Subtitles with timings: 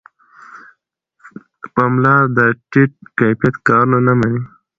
[1.73, 2.39] پملا د
[2.71, 4.41] ټیټ کیفیت کارونه نه مني.